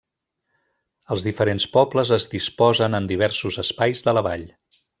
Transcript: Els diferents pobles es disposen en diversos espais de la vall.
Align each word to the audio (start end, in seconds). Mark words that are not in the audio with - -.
Els 1.15 1.25
diferents 1.27 1.67
pobles 1.75 2.13
es 2.17 2.25
disposen 2.33 2.99
en 3.01 3.11
diversos 3.13 3.61
espais 3.67 4.03
de 4.09 4.17
la 4.19 4.25
vall. 4.31 4.49